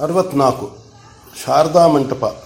ಅರವತ್ನಾಲ್ಕು. 0.00 0.76
ಶಾರದಾ 1.44 1.86
ಮಂಟಪ. 1.86 2.44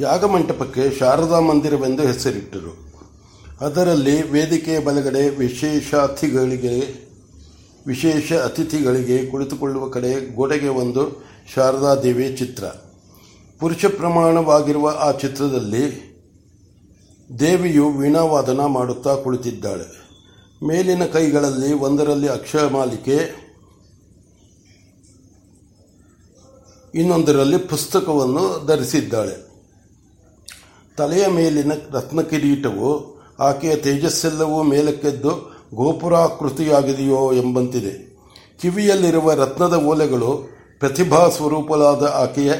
ಯಾಗಮಂಟಪಕ್ಕೆ 0.00 0.98
ಶಾರದಾ 0.98 1.40
ಮಂದಿರವೆಂದು 1.40 2.02
ಹೆಸರಿಟ್ಟರು. 2.02 2.90
ಅದರಲ್ಲಿ 3.60 4.30
ವೇದಿಕೆಯ 4.30 4.78
ಬಲಗಡೆ 4.78 5.28
ವಿಶೇಷ 5.28 5.94
ಅತಿಥಿಗಳಿಗೆ 5.94 7.10
ವಿಶೇಷ 7.86 8.32
ಅತಿಥಿಗಳಿಗೆ 8.32 9.26
ಕುಳಿತುಕೊಳ್ಳುವ 9.26 9.88
ಕಡೆ 9.88 10.34
ಗೋಡೆಗೆ 10.34 10.68
ಒಂದು 10.68 11.24
ಶಾರದಾ 11.54 11.94
ದೇವಿ 11.94 12.36
ಚಿತ್ರ. 12.36 12.64
ಪುರುಷ 13.60 13.84
ಪ್ರಮಾಣವಾಗಿರುವ 13.84 14.96
ಆ 14.98 15.12
ಚಿತ್ರದಲ್ಲಿ 15.12 16.10
ದೇವಿಯು 17.38 17.90
ವೀಣಾವಾದನ 17.90 18.64
ಮಾಡುತ್ತಾ 18.64 19.14
ಕುಳಿತಿದ್ದಾಳೆ. 19.14 19.99
ಮೇಲಿನ 20.62 21.04
ಕೈಗಳಲ್ಲಿ 21.04 21.72
ಒಂದರಲ್ಲಿ 21.72 22.28
ಅಕ್ಷಯ 22.28 22.68
ಮಾಲಿಕೆ, 22.68 23.34
ಇನ್ನೊಂದರಲ್ಲಿ 26.94 27.58
ಪುಸ್ತಕವನ್ನು 27.58 28.66
ಧರಿಸಿದ್ದಾಳೆ. 28.66 29.50
ತಲೆಯ 30.96 31.26
ಮೇಲಿನ 31.26 31.72
ರತ್ನ 31.90 32.20
ಕಿರೀಟವು, 32.20 33.20
ಆಕೆಯ 33.38 33.76
ತೇಜಸ್ಸೆಲ್ಲವೂ 33.76 34.62
ಮೇಲಕ್ಕೆದ್ದು 34.62 35.56
ಗೋಪುರಾಕೃತಿಯಾಗಿದೆಯೋ 35.74 37.32
ಎಂಬಂತಿದೆ. 37.32 38.16
ಕಿವಿಯಲ್ಲಿರುವ 38.62 39.32
ರತ್ನದ 39.32 39.74
ಓಲೆಗಳು 39.74 40.48
ಪ್ರತಿಭಾ 40.78 41.28
ಸ್ವರೂಪಲಾದ 41.28 42.04
ಆಕೆಯ 42.14 42.52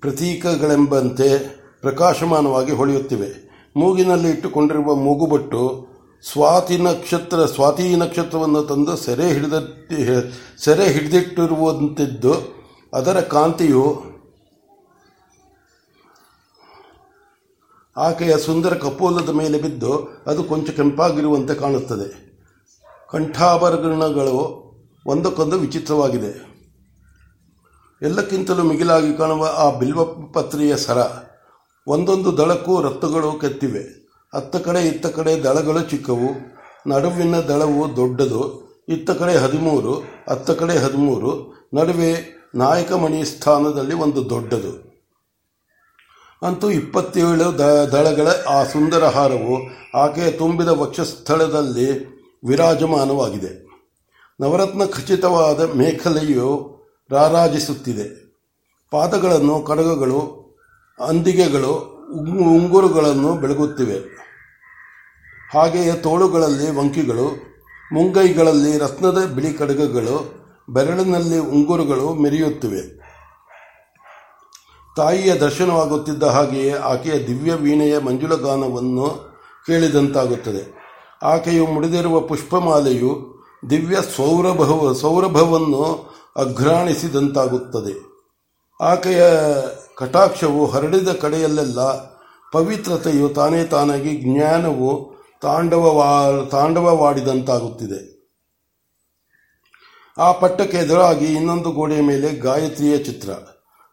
ಪ್ರತೀಕಗಳೆಂಬಂತೆ 0.00 1.38
ಪ್ರಕಾಶಮಾನವಾಗಿ 1.80 2.72
ಹೊಳೆಯುತ್ತಿವೆ. 2.72 3.50
ಮೂಗಿನಲ್ಲಿ 3.76 4.30
ಇಟ್ಟುಕೊಂಡಿರುವ 4.30 4.94
ಮೂಗುಬಟ್ಟು 4.94 5.89
ಸ್ವಾತಿ 6.24 6.76
ನಕ್ಷತ್ರ, 6.78 7.46
ಸ್ವಾತಿ 7.46 7.96
ನಕ್ಷತ್ರವನ್ನು 7.96 8.62
ತಂದು 8.62 8.96
ಸೆರೆ 8.96 9.32
ಹಿಡಿದ 9.32 9.52
ಸೆರೆ 10.58 10.92
ಹಿಡಿದಿಟ್ಟಿರುವಂತಿದ್ದು 10.92 12.34
ಅದರ 12.94 13.20
ಕಾಂತಿಯು 13.20 14.02
ಆಕೆಯ 17.96 18.36
ಸುಂದರ 18.38 18.74
ಕಪೋಲದ 18.74 19.28
ಮೇಲೆ 19.28 19.62
ಬಿದ್ದು 19.62 19.92
ಅದು 20.26 20.44
ಕೊಂಚ 20.44 20.70
ಕೆಂಪಾಗಿರುವಂತೆ 20.70 21.54
ಕಾಣುತ್ತದೆ. 21.54 22.08
ಕಂಠಾಭರಣಗಳು 23.10 24.36
ಒಂದಕ್ಕೊಂದು 25.06 25.58
ವಿಚಿತ್ರವಾಗಿದೆ. 25.58 26.32
ಎಲ್ಲಕ್ಕಿಂತಲೂ 28.02 28.62
ಮಿಗಿಲಾಗಿ 28.62 29.16
ಕಾಣುವ 29.16 29.48
ಆ 29.56 29.78
ಬಿಲ್ವಪತ್ರೆಯ 29.78 30.76
ಸರ, 30.76 30.98
ಒಂದೊಂದು 31.86 32.36
ದಳಕ್ಕೂ 32.36 32.82
ರತ್ತುಗಳು 32.82 33.32
ಕೆತ್ತಿವೆ. 33.32 33.99
ಅತ್ತ 34.34 34.56
ಕಡೆ, 34.56 34.86
ಇತ್ತ 34.86 35.06
ಕಡೆ 35.06 35.42
ದಳಗಳು 35.42 35.80
ಚಿಕ್ಕವು. 35.80 36.60
ನಡುವಿನ 36.86 37.40
ದಳವು 37.40 37.96
ದೊಡ್ಡದು. 37.96 38.70
ಇತ್ತ 38.88 39.10
ಕಡೆ 39.10 39.36
ಹದಿಮೂರು, 39.36 40.02
ಅತ್ತ 40.28 40.50
ಕಡೆ 40.50 40.78
ಹದಿಮೂರು. 40.78 41.60
ನಡುವೆ 41.74 42.40
ನಾಯಕಮಣಿ 42.54 43.24
ಸ್ಥಾನದಲ್ಲಿ 43.24 43.94
ಒಂದು 43.94 44.30
ದೊಡ್ಡದು. 44.30 44.90
ಅಂತೂ 46.42 46.70
ಇಪ್ಪತ್ತೇಳು 46.70 47.58
ದ, 47.58 47.60
ದಳಗಳ 47.92 48.28
ಆ 48.48 48.64
ಸುಂದರ 48.64 49.04
ಹಾರವು 49.04 49.58
ಆಕೆಯ 49.94 50.30
ತುಂಬಿದ 50.30 50.68
ವಕ್ಷಸ್ಥಳದಲ್ಲಿ 50.68 52.06
ವಿರಾಜಮಾನವಾಗಿದೆ. 52.48 53.68
ನವರತ್ನ 54.40 54.84
ಖಚಿತವಾದ 54.84 55.74
ಮೇಖಲೆಯು 55.74 56.76
ರಾರಾಜಿಸುತ್ತಿದೆ. 57.10 58.34
ಪಾದಗಳನ್ನು, 58.90 59.60
ಕಡಗಗಳು, 59.60 60.40
ಅಂದಿಗೆಗಳು 61.08 62.00
ಉಂಗುರುಗಳನ್ನು 62.42 63.34
ಬೆಳಗುತ್ತಿವೆ. 63.34 64.19
ಹಾಗೆಯೇ 65.52 65.92
ತೋಳುಗಳಲ್ಲಿ 65.92 66.76
ವಂಕಿಗಳು, 66.76 67.36
ಮುಂಗೈಗಳಲ್ಲಿ 67.92 68.78
ರತ್ನದ 68.78 69.24
ಬಿಳಿ 69.24 69.52
ಕಡಗಗಳು, 69.52 70.34
ಬೆರಳಿನಲ್ಲಿ 70.68 71.38
ಉಂಗುರುಗಳು 71.38 72.14
ಮೆರೆಯುತ್ತಿವೆ. 72.14 73.00
ತಾಯಿಯ 74.96 75.34
ದರ್ಶನವಾಗುತ್ತಿದ್ದ 75.34 76.22
ಹಾಗೆಯೇ 76.22 76.72
ಆಕೆಯ 76.72 77.26
ದಿವ್ಯ 77.26 77.54
ವೀಣೆಯ 77.54 77.98
ಮಂಜುಳಗಾನವನ್ನು 77.98 79.34
ಕೇಳಿದಂತಾಗುತ್ತದೆ. 79.66 80.80
ಆಕೆಯು 81.22 81.66
ಮುಡಿದಿರುವ 81.66 82.20
ಪುಷ್ಪಮಾಲೆಯು 82.20 83.42
ದಿವ್ಯ 83.70 83.96
ಸೌರಭವ, 84.16 84.92
ಸೌರಭವನ್ನು 84.92 86.14
ಅಘ್ರಾಣಿಸಿದಂತಾಗುತ್ತದೆ. 86.36 88.10
ಆಕೆಯ 88.80 89.22
ಕಟಾಕ್ಷವು 89.96 90.66
ಹರಡಿದ 90.66 91.08
ಕಡೆಯಲ್ಲೆಲ್ಲ 91.08 91.80
ಪವಿತ್ರತೆಯು 92.52 93.28
ತಾನೇ 93.28 93.64
ತಾನಾಗಿ 93.64 94.16
ಜ್ಞಾನವು 94.16 95.09
ತಾಂಡವವಾ 95.40 96.30
ತಾಂಡವವಾಡಿದಂತಾಗುತ್ತಿದೆ. 96.50 98.20
ಆ 100.18 100.32
ಪಟ್ಟಕ್ಕೆ 100.32 100.76
ಎದುರಾಗಿ 100.76 101.24
ಇನ್ನೊಂದು 101.24 101.70
ಗೋಡೆಯ 101.70 102.00
ಮೇಲೆ 102.00 102.36
ಗಾಯತ್ರಿಯ 102.36 102.98
ಚಿತ್ರ. 102.98 103.30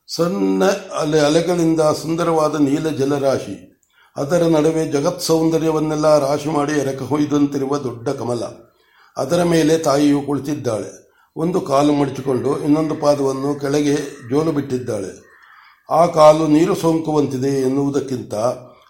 ಸಣ್ಣ 0.07 0.65
ಅಲೆ 0.99 1.19
ಅಲೆಗಳಿಂದ 1.19 1.81
ಸುಂದರವಾದ 1.81 2.61
ನೀಲ 2.61 2.89
ಜಲರಾಶಿ. 2.89 3.81
ಅದರ 4.15 4.43
ನಡುವೆ 4.43 4.87
ಜಗತ್ 4.87 5.21
ಸೌಂದರ್ಯವನ್ನೆಲ್ಲ 5.21 6.19
ರಾಶಿ 6.19 6.49
ಮಾಡಿ 6.49 6.71
ಎರಕ 6.71 7.01
ಹೊಯ್ದಂತಿರುವ 7.01 7.77
ದೊಡ್ಡ 7.77 8.09
ಕಮಲ. 8.09 8.43
ಅದರ 9.17 9.43
ಮೇಲೆ 9.43 9.77
ತಾಯಿಯು 9.77 10.21
ಕುಳಿತಿದ್ದಾಳೆ. 10.21 11.07
ಒಂದು 11.35 11.61
ಕಾಲು 11.61 11.93
ಮಡಚಿಕೊಂಡು 11.93 12.59
ಇನ್ನೊಂದು 12.59 12.95
ಪಾದವನ್ನು 12.95 13.59
ಕೆಳಗೆ 13.59 13.95
ಜೋಲು 14.29 14.51
ಬಿಟ್ಟಿದ್ದಾಳೆ. 14.51 15.27
ಆ 15.89 16.05
ಕಾಲು 16.05 16.47
ನೀರು 16.47 16.75
ಸೋಂಕುವಂತಿದೆ 16.75 17.61
ಎನ್ನುವುದಕ್ಕಿಂತ 17.61 18.33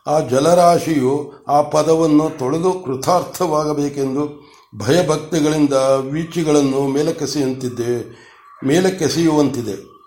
ಆ 0.07 0.19
ಜಲರಾಶಿಯು 0.19 1.43
ಆ 1.47 1.61
ಪದವನ್ನು 1.61 2.29
ತೊಳೆದು 2.39 2.71
ಕೃತಾರ್ಥವಾಗಬೇಕೆಂದು 2.85 4.51
ಭಯಭಕ್ತಿಗಳಿಂದ 4.77 5.73
ವೀಚಿಗಳನ್ನು 5.99 6.87
ಮೇಲಕ್ಕೆಸೆಯುವಂತಿದೆ 6.87 8.17
ಮೇಲಕ್ಕೆಸೆಯುವಂತಿದೆ. 8.65 9.97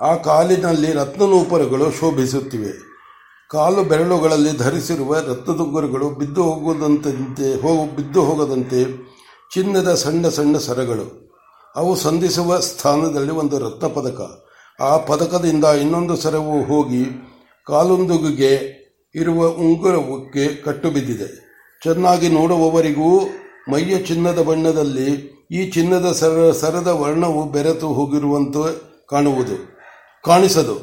ಆ 0.00 0.14
ಕಾಲಿನಲ್ಲಿ 0.14 0.92
ರತ್ನನೂಪರಗಳು 0.92 1.90
ಶೋಭಿಸುತ್ತಿವೆ. 1.90 2.88
ಕಾಲು 3.50 3.84
ಬೆರಳುಗಳಲ್ಲಿ 3.84 4.56
ಧರಿಸಿರುವ 4.56 5.14
ರತ್ನದುಗ್ಗರುಗಳು 5.14 6.10
ಬಿದ್ದು 6.10 6.42
ಹೋಗುವುದಂತೆ 6.42 7.62
ಹೋಗು 7.62 7.96
ಬಿದ್ದು 7.96 8.24
ಹೋಗದಂತೆ 8.24 9.08
ಚಿನ್ನದ 9.54 9.94
ಸಣ್ಣ 9.94 10.28
ಸಣ್ಣ 10.28 10.58
ಸರಗಳು. 10.58 11.28
ಅವು 11.76 11.96
ಸಂಧಿಸುವ 11.96 12.58
ಸ್ಥಾನದಲ್ಲಿ 12.58 13.32
ಒಂದು 13.32 13.58
ರತ್ನ 13.58 13.86
ಪದಕ 13.86 14.44
ಆ 14.80 14.96
ಪದಕದಿಂದ 14.96 15.64
ಇನ್ನೊಂದು 15.64 16.16
ಸರವು 16.16 16.62
ಹೋಗಿ 16.64 17.27
ಕಾಲುಂದುಗಿಗೆ 17.68 18.52
ಇರುವ 19.14 19.48
ಉಂಗುರಕ್ಕೆ 19.64 20.44
ಕಟ್ಟು 20.62 20.88
ಬಿದ್ದಿದೆ 20.90 21.28
ಚೆನ್ನಾಗಿ 21.82 22.28
ನೋಡುವವರಿಗೂ 22.28 23.10
ಮೈಯ 23.70 23.94
ಚಿನ್ನದ 23.98 24.40
ಬಣ್ಣದಲ್ಲಿ 24.42 25.08
ಈ 25.50 25.60
ಚಿನ್ನದ 25.70 26.08
ಸರ, 26.12 26.36
ಸರದ 26.52 26.90
ವರ್ಣವು 27.02 27.42
ಬೆರೆತು 27.52 27.88
ಹೋಗಿರುವಂತೆ 27.88 28.64
ಕಾಣುವುದು, 29.06 29.56
ಕಾಣಿಸದು. 30.24 30.76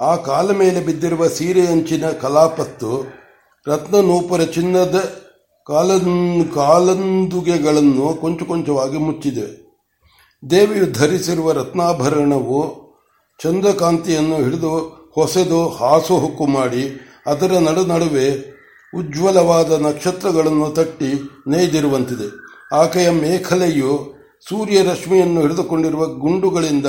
ಆ 0.00 0.12
ಕಾಲ 0.28 0.46
ಮೇಲೆ 0.52 0.80
ಬಿದ್ದಿರುವ 0.86 1.26
ಸೀರೆ 1.28 1.64
ಅಂಚಿನ 1.66 2.06
ಕಲಾಪತ್ತು 2.22 2.90
ರತ್ನ 3.66 4.00
ನೂಪುರ 4.08 4.42
ಚಿನ್ನದ 4.56 4.96
ಕಾಲ 5.66 5.90
ಕಾಲಂದುಗೆಗಳನ್ನು 6.54 8.06
ಕೊಂಚ 8.20 8.42
ಕೊಂಚವಾಗಿ 8.42 8.98
ಮುಚ್ಚಿದೆ. 8.98 9.46
ದೇವಿಯು 10.42 10.86
ಧರಿಸಿರುವ 10.92 11.52
ರತ್ನಾಭರಣವು 11.52 12.60
ಚಂದ್ರಕಾಂತಿಯನ್ನು 13.40 14.36
ಹಿಡಿದು 14.36 14.72
ಹೊಸೆದು 15.14 15.68
ಹಾಸು 15.68 16.18
ಹುಕ್ಕು 16.18 16.46
ಮಾಡಿ 16.46 17.00
ಅದರ 17.26 17.52
ನಡು 17.58 17.86
ನಡುವೆ 17.86 18.54
ಉಜ್ವಲವಾದ 18.96 19.72
ನಕ್ಷತ್ರಗಳನ್ನು 19.72 20.70
ತಟ್ಟಿ 20.70 21.10
ನೇಯ್ದಿರುವಂತಿದೆ. 21.46 22.28
ಆಕೆಯ 22.76 23.10
ಮೇಖಲೆಯು 23.10 24.14
ಸೂರ್ಯ 24.48 24.82
ರಶ್ಮಿಯನ್ನು 24.82 25.40
ಹಿಡಿದುಕೊಂಡಿರುವ 25.40 26.06
ಗುಂಡುಗಳಿಂದ 26.06 26.86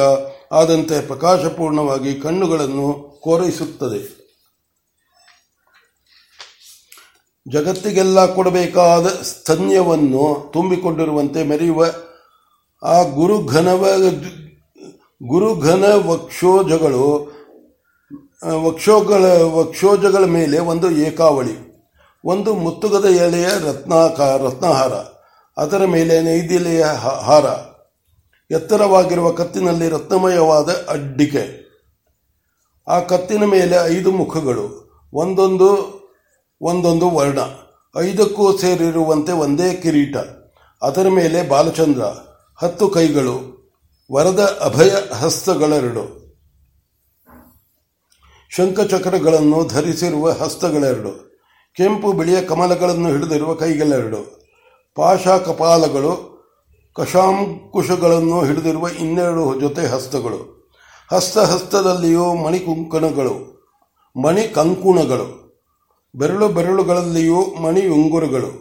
ಆದಂತೆ 0.51 1.01
ಪ್ರಕಾಶಪೂರ್ಣವಾಗಿ 1.01 2.15
ಕಣ್ಣುಗಳನ್ನು 2.15 3.19
ಕೋರೈಸುತ್ತದೆ. 3.23 4.25
ಜಗತ್ತಿಗೆಲ್ಲ 7.47 8.33
ಕೊಡಬೇಕಾದ 8.33 9.07
ಸ್ತನ್ಯವನ್ನು 9.07 10.51
ತುಂಬಿಕೊಂಡಿರುವಂತೆ 10.53 11.43
ಮೆರೆಯುವ 11.43 11.85
ಆ 12.83 13.03
ಗುರುಘನವ 13.03 13.85
ಗುರುಘನ 15.23 15.83
ವಕ್ಷೋಜಗಳು 16.05 17.34
ವಕ್ಷೋಗಳ, 18.45 19.25
ವಕ್ಷೋಜಗಳ 19.41 20.25
ಮೇಲೆ 20.25 20.59
ಒಂದು 20.59 20.91
ಏಕಾವಳಿ, 20.91 21.55
ಒಂದು 22.23 22.53
ಮುತ್ತುಗದ 22.53 23.05
ಎಲೆಯ 23.05 23.45
ರತ್ನಾಕ, 23.45 24.19
ರತ್ನಹಾರ, 24.19 24.93
ಅದರ 25.57 25.85
ಮೇಲೆ 25.85 26.21
ನೈದಿಲೆಯ 26.21 26.83
ಹಾರ, 27.27 27.45
ಎತ್ತರವಾಗಿರುವ 28.51 29.31
ಕತ್ತಿನಲ್ಲಿ 29.31 29.89
ರತ್ನಮಯವಾದ 29.89 30.69
ಅಡ್ಡಿಕೆ. 30.89 31.43
ಆ 32.87 32.99
ಕತ್ತಿನ 32.99 33.43
ಮೇಲೆ 33.45 33.97
ಐದು 33.97 34.11
ಮುಖಗಳು, 34.11 34.65
ಒಂದೊಂದು 35.13 35.69
ಒಂದೊಂದು 36.61 37.09
ವರ್ಣ, 37.09 37.39
ಐದಕ್ಕೂ 37.99 38.57
ಸೇರಿರುವಂತೆ 38.57 39.31
ಒಂದೇ 39.31 39.73
ಕಿರೀಟ, 39.73 40.17
ಅದರ 40.83 41.07
ಮೇಲೆ 41.09 41.49
ಬಾಲಚಂದ್ರ, 41.49 42.01
ಹತ್ತು 42.61 42.89
ಕೈಗಳು, 42.89 43.37
ವರದ 44.11 44.59
ಅಭಯ 44.63 44.91
ಹಸ್ತಗಳೆರಡು. 45.15 46.24
ಶಂಖಚಕ್ರಗಳನ್ನು 48.55 49.67
ಧರಿಸಿರುವ 49.67 50.31
ಹಸ್ತಗಳೆರಡು, 50.31 51.11
ಕೆಂಪು 51.77 52.11
ಬಿಳಿಯ 52.11 52.41
ಕಮಲಗಳನ್ನು 52.41 53.09
ಹಿಡಿದಿರುವ 53.09 53.53
ಕೈಗಳೆರಡು 53.55 54.21
ಪಾಶ 54.97 55.27
ಕಪಾಲಗಳು, 55.27 56.13
ಕಶಾಂಕುಶಗಳನ್ನು 56.95 58.45
ಹಿಡಿದಿರುವ 58.45 58.87
ಇನ್ನೆರಡು 58.99 59.59
ಜೊತೆ 59.59 59.85
ಹಸ್ತಗಳು, 59.87 60.39
ಹಸ್ತ 61.11 61.37
ಹಸ್ತದಲ್ಲಿಯೂ 61.37 62.35
ಮಣಿಕುಂಕಣಗಳು, 62.35 63.35
ಮಣಿಕಂಕುಣಗಳು, 64.15 65.27
ಬೆರಳು 66.15 66.47
ಬೆರಳುಗಳಲ್ಲಿಯೂ 66.47 67.41
ಮಣಿ 67.61 67.87
ಉಂಗುರಗಳು 67.87 68.51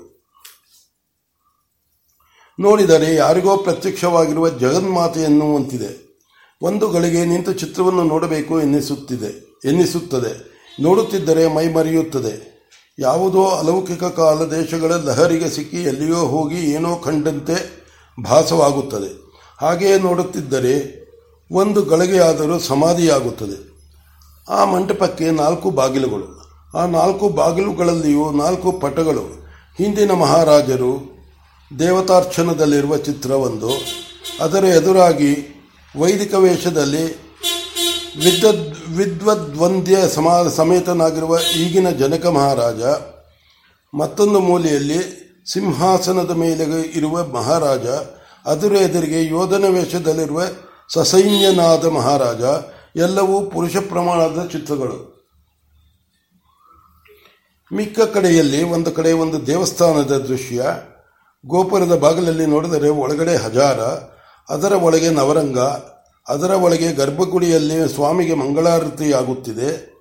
ನೋಡಿದರೆ 2.61 3.14
ಯಾರಿಗೋ 3.14 3.56
ಪ್ರತ್ಯಕ್ಷವಾಗಿರುವ 3.56 4.49
ಜಗನ್ಮಾತೆ 4.49 5.20
ಎನ್ನುವಂತಿದೆ 5.20 5.91
ಒಂದು 6.62 6.88
ಗಳಿಗೆ 6.88 7.25
ನಿಂತ 7.25 7.50
ಚಿತ್ರವನ್ನು 7.50 8.05
ನೋಡಬೇಕು 8.05 8.61
ಎನ್ನಿಸುತ್ತಿದೆ. 8.61 9.54
ಎನ್ನಿಸುತ್ತದೆ. 9.65 10.55
ನೋಡುತ್ತಿದ್ದರೆ 10.81 11.55
ಮೈ 11.55 11.69
ಮರೆಯುತ್ತದೆ. 11.69 12.55
ಯಾವುದೋ 12.99 13.45
ಅಲೌಕಿಕ 13.45 14.05
ಕಾಲ 14.05 14.51
ದೇಶಗಳ 14.51 14.93
ಲಹರಿಗೆ 14.93 15.51
ಸಿಕ್ಕಿ 15.51 15.77
ಎಲ್ಲಿಯೋ 15.77 16.17
ಹೋಗಿ 16.17 16.71
ಏನೋ 16.71 16.97
ಕಂಡಂತೆ 16.97 17.87
ಭಾಸವಾಗುತ್ತದೆ. 18.23 19.25
ಹಾಗೆಯೇ 19.61 19.99
ನೋಡುತ್ತಿದ್ದರೆ 19.99 21.05
ಒಂದು 21.53 21.83
ಗಳಿಗೆಯಾದರೂ 21.83 22.59
ಸಮಾಧಿಯಾಗುತ್ತದೆ. 22.59 23.75
ಆ 24.49 24.65
ಮಂಟಪಕ್ಕೆ 24.65 25.31
ನಾಲ್ಕು 25.31 25.71
ಬಾಗಿಲುಗಳು. 25.71 26.45
ಆ 26.77 26.87
ನಾಲ್ಕು 26.87 27.29
ಬಾಗಿಲುಗಳಲ್ಲಿಯೂ 27.29 28.31
ನಾಲ್ಕು 28.31 28.73
ಪಟಗಳು. 28.73 29.47
ಹಿಂದಿನ 29.79 30.13
ಮಹಾರಾಜರು 30.13 31.15
ದೇವತಾರ್ಚನದಲ್ಲಿರುವ 31.79 32.97
ಚಿತ್ರವೊಂದು. 32.97 33.71
ಅದರ 34.41 34.65
ಎದುರಾಗಿ 34.65 35.63
ವೈದಿಕ 35.99 36.35
ವೇಷದಲ್ಲಿ 36.35 37.24
ವಿದ್ವದ್ 38.23 38.67
ವಿದ್ವದ್ವಂದ್ಯ 38.97 39.97
ಸಮಾ 40.09 40.35
ಸಮೇತನಾಗಿರುವ 40.57 41.39
ಈಗಿನ 41.63 41.89
ಜನಕ 42.01 42.25
ಮಹಾರಾಜ, 42.37 42.83
ಮತ್ತೊಂದು 43.93 44.39
ಮೂಲೆಯಲ್ಲಿ 44.41 44.99
ಸಿಂಹಾಸನದ 45.53 46.33
ಮೇಲೆ 46.43 46.65
ಇರುವ 46.99 47.25
ಮಹಾರಾಜ, 47.39 47.87
ಅದರ 48.53 48.73
ಎದುರಿಗೆ 48.87 49.21
ಯೋಧನ 49.25 49.65
ವೇಷದಲ್ಲಿರುವ 49.77 50.43
ಸಸೈನ್ಯನಾದ 50.95 51.85
ಮಹಾರಾಜ, 51.97 52.43
ಎಲ್ಲವೂ 52.97 53.37
ಪುರುಷ 53.55 53.77
ಪ್ರಮಾಣದ 53.91 54.43
ಚಿತ್ರಗಳು. 54.53 54.99
ಮಿಕ್ಕ 57.71 58.01
ಕಡೆಯಲ್ಲಿ 58.15 58.61
ಒಂದು 58.77 58.91
ಕಡೆ 58.91 59.13
ಒಂದು 59.25 59.41
ದೇವಸ್ಥಾನದ 59.47 60.17
ದೃಶ್ಯ, 60.31 60.63
ಗೋಪುರದ 61.45 61.97
ಬಾಗಿಲಲ್ಲಿ 61.97 62.47
ನೋಡಿದರೆ 62.47 62.89
ಒಳಗಡೆ 62.89 63.37
ಹಜಾರ, 63.37 63.81
ಅದರ 64.49 64.73
ಒಳಗೆ 64.87 65.11
ನವರಂಗ 65.11 65.59
ಅದರ 66.29 66.50
ಒಳಗೆ 66.50 66.93
ಗರ್ಭಗುಡಿಯಲ್ಲಿ 66.93 67.94
ಸ್ವಾಮಿಗೆ 67.94 68.35
ಮಂಗಳಾರತಿಯಾಗುತ್ತಿದೆ. 68.35 69.94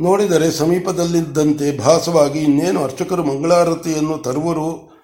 ನೋಡಿದರೆ 0.00 0.50
ಸಮೀಪದಲ್ಲಿದ್ದಂತೆ 0.50 1.78
ಭಾಸವಾಗಿ 1.78 2.38
ಇನ್ನೇನು 2.38 2.84
ಅರ್ಚಕರು 2.84 3.24
ಮಂಗಳಾರತಿಯನ್ನು 3.24 4.18
ತರುವರು, 4.18 4.98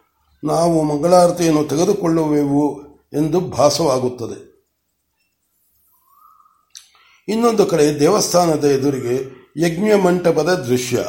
ನಾವು 0.44 0.82
ಮಂಗಳಾರತಿಯನ್ನು 0.82 1.64
ತೆಗೆದುಕೊಳ್ಳುವೆವು 1.64 2.82
ಎಂದು 3.12 3.40
ಭಾಸವಾಗುತ್ತದೆ. 3.40 4.54
ಇನ್ನೊಂದು 7.28 7.66
ಕಡೆ 7.66 8.00
ದೇವಸ್ಥಾನದ 8.00 8.64
ಎದುರಿಗೆ 8.64 9.44
ಯಜ್ಞ 9.66 9.94
ಮಂಟಪದ 9.94 10.54
ದೃಶ್ಯ. 10.54 11.04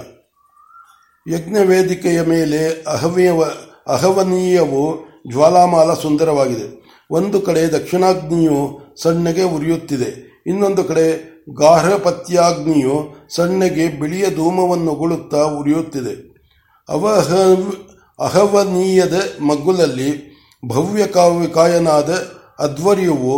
ಯಜ್ಞ 1.31 1.57
ವೇದಿಕೆಯ 1.57 2.21
ಮೇಲೆ 2.21 2.81
ಅಹವ್ಯವ 2.81 3.43
ಅಹವನೀಯವು 3.87 4.99
ಜ್ವಾಲಾಮಾಲ 5.31 5.93
ಸುಂದರವಾಗಿದೆ. 5.93 6.84
ಒಂದು 7.11 7.41
ಕಡೆ 7.41 7.67
ದಕ್ಷಿಣಾಗ್ನಿಯು 7.67 8.79
ಸಣ್ಣಗೆ 9.01 9.43
ಉರಿಯುತ್ತಿದೆ, 9.43 10.41
ಇನ್ನೊಂದು 10.47 10.83
ಕಡೆ 10.83 11.35
ಗಾರ್ಹಪತ್ಯಾಗ್ನಿಯು 11.53 12.95
ಸಣ್ಣಗೆ 13.35 13.99
ಬಿಳಿಯ 13.99 14.25
ಧೂಮವನ್ನು 14.35 14.91
ಉಗುಳುತ್ತಾ 14.91 15.37
ಉರಿಯುತ್ತಿದೆ. 15.37 16.35
ಅವಹ, 16.89 17.33
ಅಹವನೀಯದ 18.19 19.21
ಮಗ್ಗುಲಲ್ಲಿ 19.41 20.35
ಭವ್ಯ 20.67 21.07
ಕಾಯನಾದ 21.47 22.09
ಅಧ್ವರ್ಯವು 22.59 23.35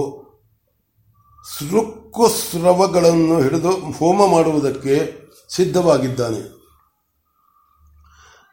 ಸೃಕ್ಕುಸ್ರವಗಳನ್ನು 1.59 3.41
ಹಿಡಿದು 3.41 3.69
ಹೋಮ 3.69 4.31
ಮಾಡುವುದಕ್ಕೆ 4.31 4.95
ಸಿದ್ಧವಾಗಿದ್ದಾನೆ. 5.55 6.57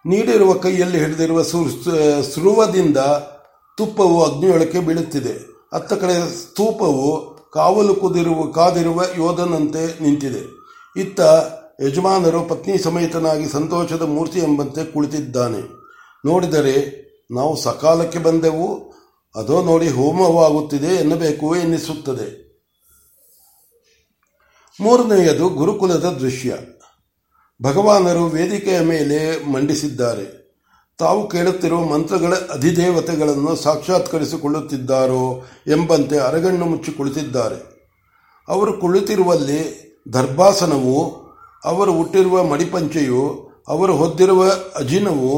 ನೀಡಿರುವ 0.07 0.55
ಕೈಯಲ್ಲಿ 0.55 0.99
ಹಿಡಿದಿರುವ 0.99 1.43
ಸ್ರುವದಿಂದ 1.43 2.97
ತುಪ್ಪವು 3.77 4.25
ಅಗ್ನಿಯೊಳಕ್ಕೆ 4.25 4.81
ಬೀಳುತ್ತಿದೆ. 4.81 5.55
ಅತ್ತ 5.73 5.93
ಕಡೆ 5.93 6.43
ಸ್ತೂಪವು 6.43 7.35
ಕಾವಲು 7.55 7.95
ಕುದಿರುವ, 7.95 8.47
ಕಾದಿರುವ 8.47 9.03
ಯೋಧನಂತೆ 9.19 10.03
ನಿಂತಿದೆ. 10.03 10.47
ಇತ್ತ 11.01 11.21
ಯಜಮಾನರು 11.87 12.43
ಪತ್ನಿ 12.43 12.79
ಸಮೇತನಾಗಿ 12.79 13.49
ಸಂತೋಷದ 13.49 14.03
ಮೂರ್ತಿ 14.03 14.39
ಎಂಬಂತೆ 14.39 14.93
ಕುಳಿತಿದ್ದಾನೆ. 14.93 15.61
ನೋಡಿದರೆ, 16.27 17.05
ನಾವು 17.31 17.57
ಸಕಾಲಕ್ಕೆ 17.57 18.19
ಬಂದೆವು, 18.19 18.95
ಅದೋ 19.35 19.63
ನೋಡಿ 19.63 19.89
ಹೋಮವಾಗುತ್ತಿದೆ 19.89 20.87
ಎನ್ನಬೇಕು 20.87 21.57
ಎನ್ನಿಸುತ್ತದೆ. 21.57 22.45
ಮೂರನೆಯದು 24.81 25.49
ಗುರುಕುಲದ 25.49 26.05
ದೃಶ್ಯ. 26.21 26.57
ಭಗವಾನರು 27.63 28.25
ವೇದಿಕೆಯ 28.25 28.81
ಮೇಲೆ 28.81 29.53
ಮಂಡಿಸಿದ್ದಾರೆ. 29.53 30.44
ತಾವು 30.99 31.29
ಕೇಳುತ್ತಿರುವ 31.29 31.85
ಮಂತ್ರಗಳ 31.85 32.35
ಅಧಿದೇವತೆಗಳನ್ನು 32.35 33.57
ಸಾಕ್ಷಾತ್ಕರಿಸಿಕೊಳ್ಳುತ್ತಿದ್ದಾರೋ 33.57 35.43
ಎಂಬಂತೆ 35.67 36.19
ಅರಗಣ್ಣು 36.19 36.65
ಮುಚ್ಚಿ 36.65 36.93
ಕುಳಿತಿದ್ದಾರೆ. 36.93 37.57
ಅವರು 38.49 38.73
ಕುಳಿತಿರುವಲ್ಲಿ 38.73 39.61
ದರ್ಭಾಸನವು, 40.13 40.97
ಅವರು 41.65 41.93
ಹುಟ್ಟಿರುವ 41.93 42.45
ಮಡಿಪಂಚೆಯು, 42.45 43.23
ಅವರು 43.69 43.97
ಹೊದ್ದಿರುವ 43.97 44.45
ಅಜಿನವು, 44.77 45.33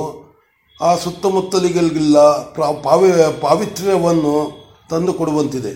ಆ 0.83 0.95
ಸುತ್ತಮುತ್ತಲಿಗಳಿಗೆಲ್ಲ 0.97 2.19
ಪಾವಿತ್ರ್ಯವನ್ನು 3.41 4.35
ತಂದುಕೊಡುವಂತಿದೆ 4.91 5.73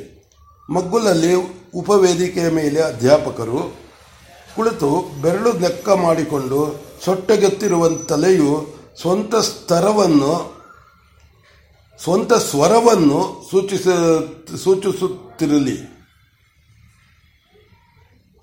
ಮಗ್ಗುಲಲ್ಲಿ 0.70 1.34
ಉಪವೇದಿಕೆಯ 1.74 2.50
ಮೇಲೆ 2.50 2.80
ಅಧ್ಯಾಪಕರು 2.80 3.60
ಕುಳಿತು 4.56 4.90
ಬೆರಳು 5.22 5.52
ಲೆಕ್ಕ 5.60 5.88
ಮಾಡಿಕೊಂಡು 5.88 6.60
ಸೊಟ್ಟಗೆತ್ತಿರುವ 7.04 7.88
ತಲೆಯು 7.88 8.79
ಸ್ವಂತ 9.00 9.36
ಸ್ತರವನ್ನು, 9.36 10.54
ಸ್ವಂತ 12.02 12.32
ಸ್ವರವನ್ನು 12.32 13.48
ಸೂಚಿಸ, 13.50 13.88
ಸೂಚಿಸುತ್ತಿರಲಿ. 14.54 15.78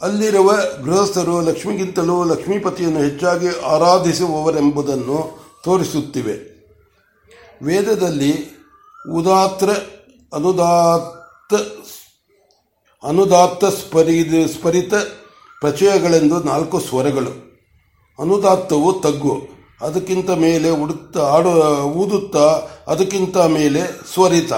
ಅಲ್ಲಿರುವ 0.01 0.53
ಗೃಹಸ್ಥರು 0.83 1.41
ಲಕ್ಷ್ಮಿಗಿಂತಲೂ 1.41 2.23
ಲಕ್ಷ್ಮೀಪತಿಯನ್ನು 2.23 2.99
ಹೆಚ್ಚಾಗಿ 2.99 3.59
ಆರಾಧಿಸುವವರೆಂಬುದನ್ನು 3.59 5.39
ತೋರಿಸುತ್ತಿವೆ. 5.63 6.57
ವೇದದಲ್ಲಿ 7.63 8.33
ಉದಾತ್ರ 9.15 9.69
ಅನುದಾತ್ತ 10.33 11.53
ಅನುದಾತ್ತ 13.05 13.65
ಸ್ಪರಿ 13.65 14.47
ಸ್ಪರಿತ 14.47 14.93
ಪ್ರಚಯಗಳೆಂದು 15.59 16.43
ನಾಲ್ಕು 16.43 16.79
ಸ್ವರಗಳು. 16.79 17.61
ಅನುದಾತ್ತವು 18.19 18.99
ತಗ್ಗು. 18.99 19.56
ಅದಕ್ಕಿಂತ 19.81 20.29
ಮೇಲೆ 20.29 20.69
ಉಡುತ್ತ, 20.69 21.17
ಆಡು, 21.17 21.83
ಊದುತ್ತಾ, 21.83 22.67
ಅದಕ್ಕಿಂತ 22.87 23.37
ಮೇಲೆ 23.37 24.13
ಸ್ವರಿತ. 24.13 24.53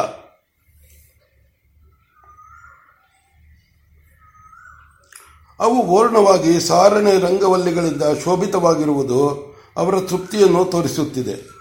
ಅವು 5.59 5.95
ವರ್ಣವಾಗಿ 5.95 6.59
ಸಾರಣೆ 6.59 7.19
ರಂಗವಲ್ಲಿಗಳಿಂದ 7.19 8.03
ಶೋಭಿತವಾಗಿರುವುದು 8.23 9.49
ಅವರ 9.77 9.99
ತೃಪ್ತಿಯನ್ನು 9.99 10.65
ತೋರಿಸುತ್ತಿದೆ. 10.65 11.59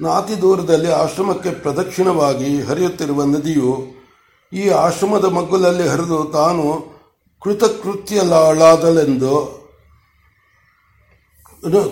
ನಾತಿ 0.00 0.42
ದೂರದಲ್ಲಿ 0.42 0.92
ಆಶ್ರಮಕ್ಕೆ 0.92 1.50
ಪ್ರದಕ್ಷಿಣವಾಗಿ 1.50 2.62
ಹರಿಯುತ್ತಿರುವ 2.62 3.24
ನದಿಯು 3.24 3.98
ಈ 4.52 4.68
ಆಶ್ರಮದ 4.68 5.24
ಮಗ್ಗುಲಲ್ಲಿ 5.24 5.88
ಹರಿದು 5.88 6.24
ತಾನು 6.24 6.96
ಕೃತಕೃತ್ಯಲಾಳಾದಲೆಂದು 7.42 9.58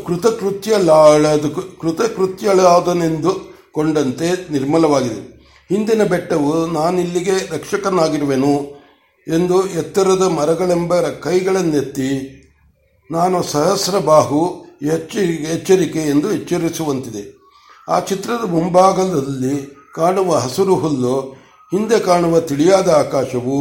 ಕೃತಕೃತ್ಯಲಾಳದು, 0.07 1.49
ಕೃತಕೃತ್ಯಳಾದನೆಂದು 1.81 3.33
ಕೊಂಡಂತೆ 3.73 4.53
ನಿರ್ಮಲವಾಗಿದೆ. 4.53 5.23
ಹಿಂದಿನ 5.69 6.03
ಬೆಟ್ಟವು 6.05 6.67
ನಾನಿಲ್ಲಿಗೆ 6.67 7.37
ರಕ್ಷಕನಾಗಿರುವೆನು 7.55 8.55
ಎಂದು 9.29 9.67
ಎತ್ತರದ 9.67 10.23
ಮರಗಳೆಂಬ 10.23 11.01
ಕೈಗಳನ್ನೆತ್ತಿ 11.01 12.11
ನಾನು 13.11 13.43
ಸಹಸ್ರ 13.43 13.99
ಬಾಹು 13.99 14.43
ಎಚ್ಚರಿಕೆ 15.53 15.99
ಎಂದು 15.99 16.33
ಎಚ್ಚರಿಸುವಂತಿದೆ. 16.33 17.23
ಆ 17.89 18.01
ಚಿತ್ರದ 18.01 18.45
ಮುಂಭಾಗದಲ್ಲಿ 18.49 19.55
ಕಾಣುವ 19.95 20.35
ಹಸಿರು 20.35 20.75
ಹುಲ್ಲು, 20.75 21.17
ಹಿಂದೆ 21.73 21.99
ಕಾಣುವ 22.01 22.41
ತಿಳಿಯಾದ 22.41 22.89
ಆಕಾಶವು, 22.89 23.59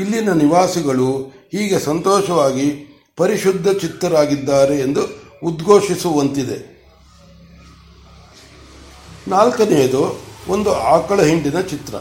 ಇಲ್ಲಿನ 0.00 0.32
ನಿವಾಸಿಗಳು 0.32 1.10
ಹೀಗೆ 1.52 1.78
ಸಂತೋಷವಾಗಿ 1.78 2.68
ಪರಿಶುದ್ಧ 3.16 3.68
ಚಿತ್ತರಾಗಿದ್ದಾರೆ 3.68 4.76
ಎಂದು 4.80 5.25
ಉದ್ಘೋಷಿಸುವಂತಿದೆ. 5.44 6.76
ನಾಲ್ಕನೆಯದು, 9.28 10.20
ಒಂದು 10.48 10.74
ಆಕಳ 10.74 11.22
ಹಿಂಡಿನ 11.22 11.60
ಚಿತ್ರ. 11.60 11.94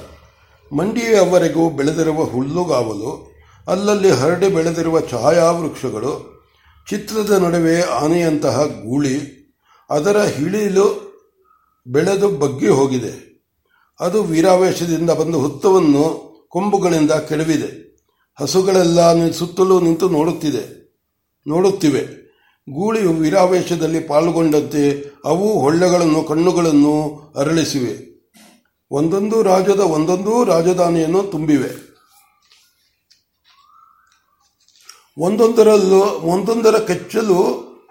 ಮಂಡಿಯವರೆಗೂ 0.72 1.70
ಬೆಳೆದಿರುವ 1.70 2.24
ಹುಲ್ಲುಗಾವಲು, 2.24 3.12
ಅಲ್ಲಲ್ಲಿ 3.68 4.10
ಹರಡಿ 4.10 4.48
ಬೆಳೆದಿರುವ 4.48 5.02
ಛಾಯಾವೃಕ್ಷಗಳು, 5.02 6.14
ಚಿತ್ರದ 6.90 7.32
ನಡುವೆ 7.32 7.82
ಆನೆಯಂತಹ 7.82 8.64
ಗೂಳಿ, 8.64 9.16
ಅದರ 9.90 10.24
ಹಿಳಿಲು 10.24 10.88
ಬೆಳೆದು 11.88 12.30
ಬಗ್ಗಿ 12.30 12.68
ಹೋಗಿದೆ. 12.68 13.14
ಅದು 14.00 14.24
ವೀರಾವೇಶದಿಂದ 14.24 15.10
ಬಂದು 15.10 15.40
ಹುತ್ತವನ್ನು 15.40 16.06
ಕೊಂಬುಗಳಿಂದ 16.50 17.12
ಕೆಡವಿದೆ. 17.12 17.70
ಹಸುಗಳೆಲ್ಲ 18.40 19.32
ಸುತ್ತಲೂ 19.32 19.80
ನಿಂತು 19.80 20.10
ನೋಡುತ್ತಿದೆ, 20.10 20.64
ನೋಡುತ್ತಿವೆ. 21.48 22.25
ಗೂಳಿಯು 22.70 23.14
ವೀರಾವೇಶದಲ್ಲಿ 23.14 24.00
ಪಾಲ್ಗೊಂಡಂತೆ 24.00 25.14
ಅವು 25.26 25.60
ಹೊಳ್ಳೆಗಳನ್ನು 25.60 26.24
ಕಣ್ಣುಗಳನ್ನು 26.24 26.94
ಅರಳಿಸಿವೆ. 27.36 28.16
ಒಂದೊಂದು 28.92 29.44
ರಾಜ್ಯದ 29.44 29.80
ಒಂದೊಂದು 29.80 30.44
ರಾಜಧಾನಿಯನ್ನು 30.44 31.24
ತುಂಬಿವೆ. 31.24 31.70
ಒಂದೊಂದರಲ್ಲೂ, 35.18 36.02
ಒಂದೊಂದರ 36.04 36.78
ಕೆಚ್ಚಲು 36.78 37.36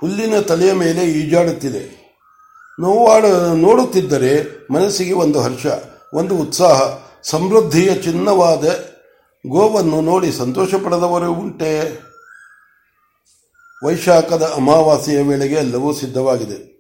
ಹುಲ್ಲಿನ 0.01 0.41
ತಲೆಯ 0.41 0.73
ಮೇಲೆ 0.73 1.05
ಈಜಾಡುತ್ತಿದೆ. 1.05 2.05
ನೋವಾಡ, 2.81 3.25
ನೋಡುತ್ತಿದ್ದರೆ 3.57 4.33
ಮನಸ್ಸಿಗೆ 4.73 5.13
ಒಂದು 5.13 5.41
ಹರ್ಷ, 5.41 5.67
ಒಂದು 6.15 6.37
ಉತ್ಸಾಹ, 6.37 6.99
ಸಮೃದ್ಧಿಯ 7.23 7.95
ಚಿನ್ನವಾದ 7.95 8.65
ಗೋವನ್ನು 9.49 10.01
ನೋಡಿ 10.01 10.33
ಸಂತೋಷ 10.33 10.75
ಪಡೆದವರು 10.75 11.33
ಉಂಟೆ? 11.33 12.14
ವೈಶಾಖದ 13.85 14.53
ಅಮಾವಾಸ್ಯೆಯ 14.57 15.23
ವೇಳೆಗೆ 15.23 15.55
ಎಲ್ಲವೂ 15.55 15.93
ಸಿದ್ಧವಾಗಿದೆ. 15.93 16.75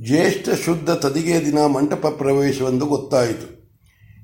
ಜ್ಯೇಷ್ಠ 0.00 0.48
ಶುದ್ಧ 0.64 0.90
ತದಿಗೆ 0.90 1.44
ದಿನ 1.44 1.66
ಮಂಟಪ 1.66 2.06
ಪ್ರವೇಶವೆಂದು 2.06 2.86
ಗೊತ್ತಾಯಿತು. 2.86 3.62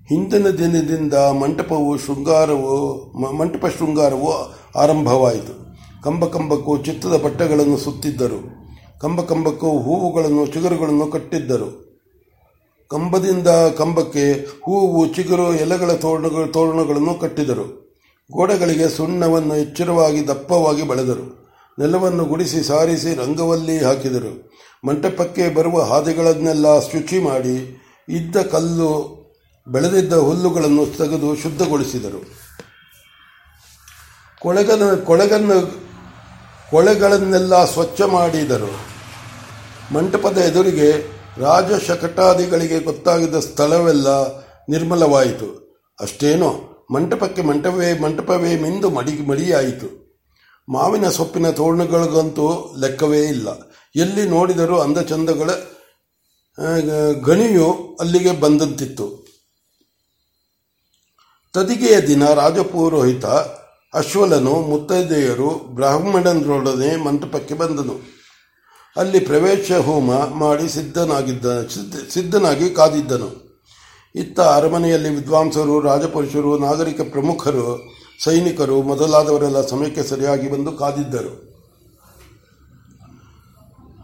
ಹಿಂದಿನ 0.09 0.51
ದಿನದಿಂದ 0.51 1.15
ಮಂಟಪವು 1.15 1.99
ಶೃಂಗಾರವು 1.99 3.05
ಮಂಟಪ 3.33 3.67
ಶೃಂಗಾರವು 3.67 4.33
ಆರಂಭವಾಯಿತು. 4.79 5.77
ಕಂಬ 6.03 6.25
ಕಂಬಕ್ಕೂ 6.25 6.79
ಚಿತ್ತದ 6.79 7.17
ಬಟ್ಟೆಗಳನ್ನು 7.17 7.77
ಸುತ್ತಿದ್ದರು. 7.77 8.59
ಕಂಬ 9.01 9.21
ಕಂಬಕ್ಕೂ 9.21 9.79
ಹೂವುಗಳನ್ನು, 9.79 10.47
ಚಿಗುರುಗಳನ್ನು 10.47 11.07
ಕಟ್ಟಿದ್ದರು. 11.07 12.01
ಕಂಬದಿಂದ 12.89 13.49
ಕಂಬಕ್ಕೆ 13.49 14.33
ಹೂವು, 14.33 15.07
ಚಿಗುರು, 15.07 15.55
ಎಲೆಗಳ 15.55 15.93
ತೋರಣಗಳು, 15.93 16.53
ತೋರಣಗಳನ್ನು 16.53 17.15
ಕಟ್ಟಿದರು. 17.15 17.97
ಗೋಡೆಗಳಿಗೆ 18.33 18.89
ಸುಣ್ಣವನ್ನು 18.89 19.57
ಎಚ್ಚರವಾಗಿ 19.57 20.29
ದಪ್ಪವಾಗಿ 20.29 20.83
ಬೆಳೆದರು. 20.83 21.38
ನೆಲವನ್ನು 21.79 22.25
ಗುಡಿಸಿ 22.25 22.63
ಸಾರಿಸಿ 22.63 23.15
ರಂಗವಲ್ಲಿ 23.15 23.85
ಹಾಕಿದರು. 23.85 24.53
ಮಂಟಪಕ್ಕೆ 24.85 25.55
ಬರುವ 25.55 25.83
ಹಾದಿಗಳನ್ನೆಲ್ಲ 25.83 26.81
ಶುಚಿ 26.81 27.19
ಮಾಡಿ 27.19 27.83
ಇದ್ದ 28.09 28.37
ಕಲ್ಲು, 28.37 29.19
ಬೆಳೆದಿದ್ದ 29.69 30.13
ಹುಲ್ಲುಗಳನ್ನು 30.13 30.87
ತೆಗೆದು 30.87 31.37
ಶುದ್ಧಗೊಳಿಸಿದರು. 31.37 32.49
ಕೊಳೆಗನ 34.41 34.95
ಕೊಳೆಗನ್ನು 34.95 35.89
ಕೊಳೆಗಳನ್ನೆಲ್ಲ 36.71 37.65
ಸ್ವಚ್ಛ 37.65 38.01
ಮಾಡಿದರು. 38.01 38.99
ಮಂಟಪದ 39.95 40.39
ಎದುರಿಗೆ 40.39 41.19
ರಾಜ 41.39 41.73
ಶಕಟಾದಿಗಳಿಗೆ 41.89 42.81
ಗೊತ್ತಾಗಿದ್ದ 42.81 43.35
ಸ್ಥಳವೆಲ್ಲ 43.35 44.39
ನಿರ್ಮಲವಾಯಿತು. 44.69 45.79
ಅಷ್ಟೇನೋ, 46.01 46.55
ಮಂಟಪಕ್ಕೆ 46.91 47.43
ಮಂಟಪವೇ 47.43 47.99
ಮಂಟಪವೇ 47.99 48.57
ಮಿಂದು 48.57 48.91
ಮಡಿ, 48.91 49.27
ಮಡಿಯಾಯಿತು. 49.27 50.08
ಮಾವಿನ 50.69 51.09
ಸೊಪ್ಪಿನ 51.09 51.51
ತೋರಣಗಳಿಗಂತೂ 51.51 52.75
ಲೆಕ್ಕವೇ 52.81 53.21
ಇಲ್ಲ. 53.25 53.49
ಎಲ್ಲಿ 53.97 54.29
ನೋಡಿದರೂ 54.29 54.77
ಅಂದಚಂದಗಳ 54.79 55.51
ಗಣಿಯು 57.25 57.97
ಅಲ್ಲಿಗೆ 58.01 58.33
ಬಂದಂತಿತ್ತು. 58.41 59.07
ತದಿಗೆಯ 61.55 62.01
ದಿನ 62.01 62.27
ರಾಜಪುರೋಹಿತ 62.35 63.27
ಅಶ್ವಲನು 63.95 64.55
ಮುತ್ತೈದೆಯರು 64.55 65.49
ಬ್ರಾಹ್ಮಣರೊಡನೆ 65.49 66.97
ಮಂಟಪಕ್ಕೆ 66.97 67.55
ಬಂದನು. 67.55 67.97
ಅಲ್ಲಿ 68.97 69.21
ಪ್ರವೇಶ 69.21 69.73
ಹೋಮ 69.73 70.11
ಮಾಡಿ 70.35 70.69
ಸಿದ್ಧನಾಗಿದ್ದ 70.69 71.47
ಸಿದ್ಧನಾಗಿ 72.11 72.71
ಕಾದಿದ್ದನು. 72.71 73.31
ಇತ್ತ 74.15 74.41
ಅರಮನೆಯಲ್ಲಿ 74.41 75.09
ವಿದ್ವಾಂಸರು, 75.09 75.81
ರಾಜಪುರುಷರು, 75.81 76.59
ನಾಗರಿಕ 76.59 77.01
ಪ್ರಮುಖರು 77.01 77.98
ಸೈನಿಕರು 78.25 78.83
ಮೊದಲಾದವರೆಲ್ಲ 78.83 79.67
ಸಮಯಕ್ಕೆ 79.67 80.03
ಸರಿಯಾಗಿ 80.03 80.53
ಬಂದು 80.53 80.73
ಕಾದಿದ್ದರು. 80.73 81.49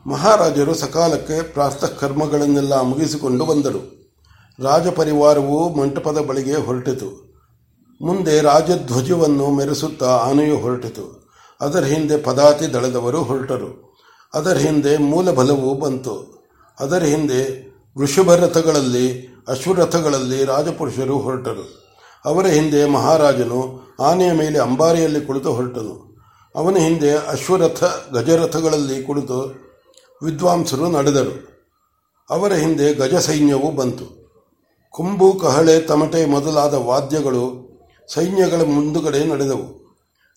ಮಹಾರಾಜರು 0.07 0.75
ಸಕಾಲಕ್ಕೆ 0.75 1.43
ಪ್ರಾಸ್ತ 1.43 1.85
ಕರ್ಮಗಳನ್ನೆಲ್ಲ 1.85 2.81
ಮುಗಿಸಿಕೊಂಡು 2.81 3.47
ಬಂದರು. 3.47 4.11
ರಾಜಪರಿವಾರವು 4.63 5.75
ಮಂಟಪದ 5.75 6.19
ಬಳಿಗೆ 6.19 6.55
ಹೊರಟಿತು. 6.55 7.35
ಮುಂದೆ 8.03 8.41
ರಾಜಧ್ವಜವನ್ನು 8.41 9.51
ಮೆರೆಸುತ್ತಾ 9.51 10.07
ಆನೆಯು 10.07 10.59
ಹೊರಟಿತು. 10.59 11.29
ಅದರ 11.61 11.85
ಹಿಂದೆ 11.85 12.19
ಪದಾತಿ 12.19 12.73
ದಳದವರು 12.73 13.23
ಹೊರಟರು. 13.23 13.99
ಅದರ 14.35 14.57
ಹಿಂದೆ 14.57 14.97
ಮೂಲಬಲವು 14.97 15.75
ಬಂತು. 15.75 16.45
ಅದರ 16.81 17.03
ಹಿಂದೆ 17.03 17.69
ವೃಷಭ 17.99 18.33
ರಥಗಳಲ್ಲಿ 18.33 19.35
ಅಶ್ವರಥಗಳಲ್ಲಿ 19.49 20.45
ರಾಜಪುರುಷರು 20.45 21.19
ಹೊರಟರು. 21.19 21.84
ಅವರ 22.25 22.47
ಹಿಂದೆ 22.47 22.85
ಮಹಾರಾಜನು 22.85 23.81
ಆನೆಯ 24.01 24.33
ಮೇಲೆ 24.33 24.59
ಅಂಬಾರಿಯಲ್ಲಿ 24.59 25.21
ಕುಳಿತು 25.21 25.53
ಹೊರಟನು. 25.53 26.15
ಅವನ 26.55 26.77
ಹಿಂದೆ 26.77 27.11
ಅಶ್ವರಥ 27.11 27.85
ಗಜರಥಗಳಲ್ಲಿ 28.13 29.03
ಕುಳಿತು 29.03 29.65
ವಿದ್ವಾಂಸರು 30.23 30.91
ನಡೆದರು. 30.91 31.55
ಅವರ 32.31 32.53
ಹಿಂದೆ 32.53 32.95
ಗಜ 32.95 33.15
ಸೈನ್ಯವು 33.15 33.71
ಬಂತು. 33.71 34.25
ಕುಂಬು 34.91 35.33
ಕಹಳೆ, 35.33 35.81
ತಮಟೆ 35.81 36.25
ಮೊದಲಾದ 36.25 36.75
ವಾದ್ಯಗಳು 36.75 37.65
ಸೈನ್ಯಗಳ 38.09 38.63
ಮುಂದುಗಡೆ 38.63 39.25
ನಡೆದವು. 39.25 39.85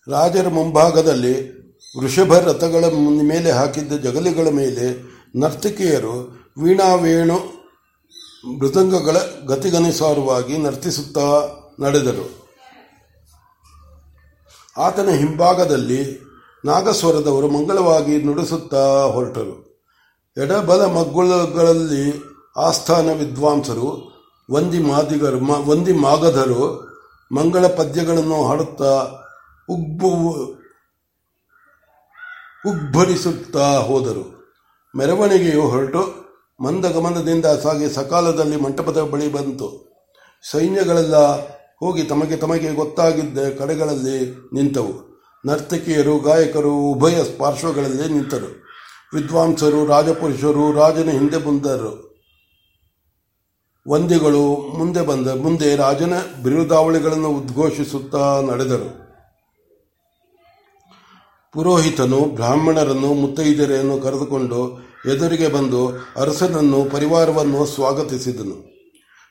ರಾಜರ 0.08 0.48
ಮುಂಭಾಗದಲ್ಲಿ 0.48 1.58
ವೃಷಭ 1.98 2.36
ರಥಗಳ 2.38 2.84
ಮೇಲೆ 3.22 3.50
ಹಾಕಿದ್ದ 3.50 3.92
ಜಗಲಿಗಳ 3.92 4.48
ಮೇಲೆ 4.48 5.02
ನರ್ತಕಿಯರು 5.40 6.38
ವೀಣಾವೇಣು 6.58 7.58
ಮೃದಂಗಗಳ 8.58 9.16
ಗತಿಗನುಸಾರವಾಗಿ 9.46 10.58
ನರ್ತಿಸುತ್ತಾ 10.58 11.57
ನಡೆದರು. 11.80 12.48
ಆತನ 14.76 15.08
ಹಿಂಭಾಗದಲ್ಲಿ 15.08 16.20
ನಾಗಸ್ವರದವರು 16.64 17.48
ಮಂಗಳವಾಗಿ 17.48 18.22
ನುಡಿಸುತ್ತಾ 18.22 19.04
ಹೊರಟರು. 19.04 19.68
ಎಡಬಲ 20.36 20.86
ಮಗ್ಗುಳಗಳಲ್ಲಿ 20.86 22.22
ಆಸ್ಥಾನ 22.56 23.12
ವಿದ್ವಾಂಸರು, 23.12 24.12
ವಂದಿ 24.50 24.78
ಮಾದಿಗರು 24.78 25.68
ವಂದಿ 25.70 25.92
ಮಾಗಧರು 25.92 26.88
ಮಂಗಳ 27.32 27.66
ಪದ್ಯಗಳನ್ನು 27.66 28.46
ಹಾಡುತ್ತಾ 28.46 29.06
ಉಬ್ಬು 29.68 30.08
ಉಬ್ಬರಿಸುತ್ತಾ 32.66 33.76
ಹೋದರು. 33.78 34.38
ಮೆರವಣಿಗೆಯು 34.96 35.68
ಹೊರಟು. 35.68 36.28
ಮಂದಗಮನದಿಂದ 36.64 37.46
ಸಾಗಿ 37.46 37.90
ಸಕಾಲದಲ್ಲಿ 37.90 38.56
ಮಂಟಪದ 38.56 39.00
ಬಳಿ 39.00 39.32
ಬಂತು. 39.32 39.88
ಸೈನ್ಯಗಳೆಲ್ಲ 40.50 41.14
ಹೋಗಿ 41.80 42.02
ತಮಗೆ 42.02 42.36
ತಮಗೆ 42.36 42.72
ಗೊತ್ತಾಗಿದ್ದ 42.72 43.38
ಕಡೆಗಳಲ್ಲಿ 43.58 44.48
ನಿಂತವು. 44.52 45.08
ನರ್ತಕಿಯರು, 45.46 46.18
ಗಾಯಕರು, 46.18 46.74
ಉಭಯ 46.74 47.24
ಪಾರ್ಶ್ವಗಳಲ್ಲಿ 47.38 48.12
ನಿಂತರು. 48.12 48.68
ವಿದ್ವಾಂಸರು, 49.14 49.86
ರಾಜಪುರುಷರು, 49.86 50.72
ರಾಜನ 50.72 51.10
ಹಿಂದೆ 51.10 51.36
ಬಂದರು. 51.36 52.08
ವಂದಿಗಳು 53.88 54.54
ಮುಂದೆ 54.78 55.02
ಬಂದ 55.02 55.28
ಮುಂದೆ 55.28 55.76
ರಾಜನ 55.76 56.12
ಬಿರುದಾವಳಿಗಳನ್ನು 56.42 57.28
ಉದ್ಘೋಷಿಸುತ್ತಾ 57.28 58.40
ನಡೆದರು. 58.40 59.08
ಪುರೋಹಿತನು, 61.52 62.20
ಬ್ರಾಹ್ಮಣರನ್ನು, 62.34 63.14
ಮುತ್ತೈದೆಯರನ್ನು 63.14 64.00
ಕರೆದುಕೊಂಡು 64.00 64.78
ಎದುರಿಗೆ 65.14 65.48
ಬಂದು 65.48 65.88
ಅರಸನನ್ನು, 66.16 66.84
ಪರಿವಾರವನ್ನು 66.84 67.66
ಸ್ವಾಗತಿಸಿದನು. 67.66 68.77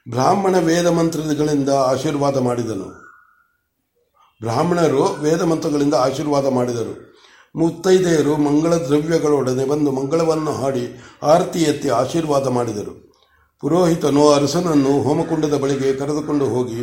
ಬ್ರಾಹ್ಮಣ 0.09 0.57
ವೇದ 0.57 0.87
ಮಂತ್ರಗಳಿಂದ 0.87 1.69
ಆಶೀರ್ವಾದ 1.69 2.37
ಮಾಡಿದನು. 2.37 3.07
ಬ್ರಾಹ್ಮಣರು 4.41 5.03
ವೇದ 5.03 5.41
ಮಂತ್ರಗಳಿಂದ 5.41 5.93
ಆಶೀರ್ವಾದ 5.93 6.47
ಮಾಡಿದರು. 6.47 7.15
ಮುತ್ತೈದೆಯರು 7.55 8.37
ಮಂಗಳ 8.37 8.73
ದ್ರವ್ಯಗಳೊಡನೆ 8.73 9.65
ಬಂದು 9.65 9.91
ಮಂಗಳವನ್ನು 9.91 10.51
ಹಾಡಿ 10.51 11.01
ಆರತಿ 11.23 11.59
ಎತ್ತಿ 11.59 11.89
ಆಶೀರ್ವಾದ 11.89 12.47
ಮಾಡಿದರು. 12.47 13.11
ಪುರೋಹಿತನು 13.59 14.29
ಅರಸನನ್ನು 14.29 15.01
ಹೋಮಕುಂಡದ 15.01 15.57
ಬಳಿಗೆ 15.57 15.93
ಕರೆದುಕೊಂಡು 15.93 16.45
ಹೋಗಿ 16.45 16.81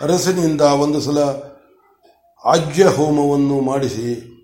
ಅರಸನಿಂದ 0.00 0.60
ಒಂದು 0.60 1.00
ಸಲ 1.00 1.18
ಆಜ್ಯ 2.44 2.84
ಹೋಮವನ್ನು 2.84 3.60
ಮಾಡಿಸಿ 3.60 4.34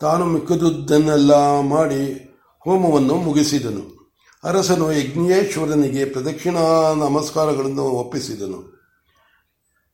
ತಾನು 0.00 0.24
ಮಿಕ್ಕದುದ್ದನ್ನೆಲ್ಲ 0.24 1.60
ಮಾಡಿ 1.60 2.30
ಹೋಮವನ್ನು 2.60 3.14
ಮುಗಿಸಿದನು. 3.14 4.01
ಅರಸನು 4.44 4.92
ಯಜ್ಞೇಶ್ವರನಿಗೆ 4.92 6.04
ಪ್ರದಕ್ಷಿಣಾ 6.04 6.94
ನಮಸ್ಕಾರಗಳನ್ನು 6.94 7.82
ಒಪ್ಪಿಸಿದನು. 7.82 8.82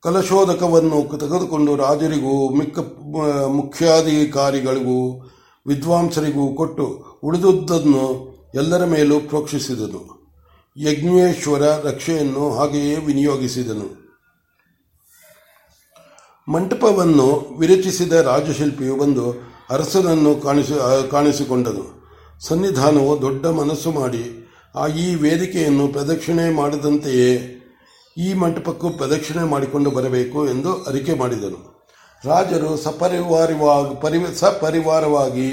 ಕಲಶೋದಕವನ್ನು 0.01 1.19
ತೆಗೆದುಕೊಂಡು 1.19 1.77
ರಾಜರಿಗೂ 1.77 2.55
ಮಿಕ್ಕ 2.55 2.79
ಮುಖ್ಯಾಧಿಕಾರಿಗಳಿಗೂ 3.47 5.27
ವಿದ್ವಾಂಸರಿಗೂ 5.67 6.55
ಕೊಟ್ಟು 6.55 7.05
ಉಳಿದುದನ್ನು 7.23 8.29
ಎಲ್ಲರ 8.55 8.85
ಮೇಲೂ 8.85 9.21
ಪ್ರೋಕ್ಷಿಸಿದನು. 9.21 10.33
ಯಜ್ಞೇಶ್ವರ 10.77 11.63
ರಕ್ಷೆಯನ್ನು 11.63 12.51
ಹಾಗೆಯೇ 12.51 12.97
ವಿನಿಯೋಗಿಸಿದನು. 12.97 14.09
ಮಂಟಪವನ್ನು 16.53 17.57
ವಿರಚಿಸಿದ 17.59 18.13
ರಾಜಶಿಲ್ಪಿಯು 18.13 18.97
ಬಂದು 18.97 19.31
ಅರಸನನ್ನು 19.71 20.35
ಕಾಣಿಸಿ, 20.43 21.11
ಕಾಣಿಸಿಕೊಂಡನು. 21.11 21.98
ಸನ್ನಿಧಾನವು 22.41 23.23
ದೊಡ್ಡ 23.23 23.47
ಮನಸ್ಸು 23.47 23.91
ಮಾಡಿ, 23.91 24.25
ಆ 24.75 24.87
ಈ 24.87 25.15
ವೇದಿಕೆಯನ್ನು 25.15 25.89
ಪ್ರದಕ್ಷಿಣೆ 25.89 26.55
ಮಾಡಿದಂತೆಯೇ 26.55 27.31
ಈ 28.17 28.35
ಮಂಟಪಕ್ಕೂ 28.35 28.91
ಪ್ರದಕ್ಷಿಣೆ 28.91 29.43
ಮಾಡಿಕೊಂಡು 29.43 29.91
ಬರಬೇಕು 29.91 30.49
ಎಂದು 30.49 30.83
ಅರಿಕೆ 30.83 31.15
ಮಾಡಿದರು 31.15 31.79
ರಾಜರು 32.25 32.77
ಸಪರಿವಾರವಾಗಿ 32.77 34.01
ಪರಿ 34.01 34.39
ಸಪರಿವಾರವಾಗಿ 34.39 35.51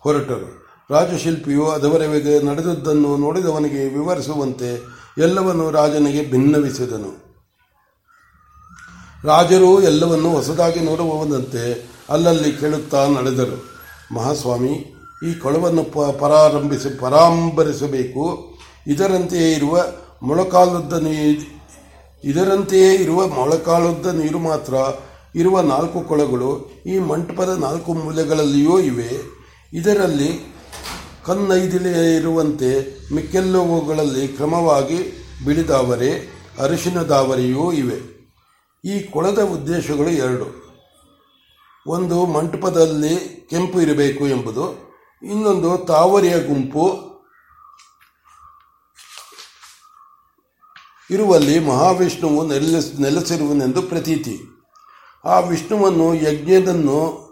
ಹೊರಟರು. 0.00 0.50
ರಾಜಶಿಲ್ಪಿಯು 0.90 1.66
ಅದವರೆಗೆ 1.66 2.42
ನಡೆದದ್ದನ್ನು 2.42 3.16
ನೋಡಿದವನಿಗೆ 3.16 3.88
ವಿವರಿಸುವಂತೆ 3.88 4.70
ಎಲ್ಲವನ್ನು 5.18 5.70
ರಾಜನಿಗೆ 5.70 6.30
ಭಿನ್ನವಿಸಿದನು. 6.30 7.12
ರಾಜರು 9.24 9.82
ಎಲ್ಲವನ್ನು 9.82 10.30
ಹೊಸದಾಗಿ 10.30 10.80
ನೋಡುವಂತೆ 10.80 11.88
ಅಲ್ಲಲ್ಲಿ 12.10 12.52
ಕೇಳುತ್ತಾ 12.52 13.06
ನಡೆದರು. 13.08 13.56
ಮಹಾಸ್ವಾಮಿ 14.14 14.93
ಈ 15.24 15.34
ಕೊಳವನ್ನು 15.34 15.84
ಪರಾರಂಭಿಸಿ 16.18 16.98
ಪರಾಂಬರಿಸಬೇಕು. 16.98 18.54
ಇದರಂತೆಯೇ 18.86 19.52
ಇರುವ 19.52 19.84
ಮೊಳಕಾಲುದ್ದ 20.22 20.92
ನೀರು 20.92 21.54
ಇದರಂತೆಯೇ 22.24 22.94
ಇರುವ 22.94 23.26
ಮೊಳಕಾಲುದ್ದ 23.26 24.06
ನೀರು 24.06 24.38
ಮಾತ್ರ 24.38 24.74
ಇರುವ 25.34 25.60
ನಾಲ್ಕು 25.60 26.00
ಕೊಳಗಳು 26.00 26.70
ಈ 26.86 26.98
ಮಂಟಪದ 26.98 27.48
ನಾಲ್ಕು 27.48 27.94
ಮೂಲೆಗಳಲ್ಲಿಯೂ 27.94 28.78
ಇವೆ. 28.78 29.10
ಇದರಲ್ಲಿ 29.72 30.54
ಇರುವಂತೆ 32.16 32.98
ಮಿಕ್ಕೆಲ್ಲವುಗಳಲ್ಲಿ 33.14 34.28
ಕ್ರಮವಾಗಿ 34.28 35.28
ಬಿಳಿದಾವರೆ 35.44 36.10
ಅರಿಶಿನದಾವರೆಯೂ 36.58 37.72
ಇವೆ. 37.72 38.14
ಈ 38.84 39.00
ಕೊಳದ 39.00 39.38
ಉದ್ದೇಶಗಳು 39.38 40.10
ಎರಡು. 40.10 40.64
ಒಂದು 41.86 42.26
ಮಂಟಪದಲ್ಲಿ 42.26 43.46
ಕೆಂಪು 43.50 43.80
ಇರಬೇಕು 43.80 44.26
ಎಂಬುದು. 44.26 44.83
ಇನ್ನೊಂದು 45.24 45.78
ತಾವರೆಯ 45.78 46.46
ಗುಂಪು. 46.46 47.14
ಇರುವಲ್ಲಿ 51.10 51.58
ಮಹಾವಿಷ್ಣುವು 51.58 52.46
ನೆಲೆಸ್ 52.46 53.00
ನೆಲೆಸಿರುವನೆಂದು 53.00 53.82
ಪ್ರತೀತಿ. 53.82 54.40
ಆ 55.24 55.38
ವಿಷ್ಣುವನ್ನು 55.38 56.14
ಯಜ್ಞದನ್ನು, 56.14 57.24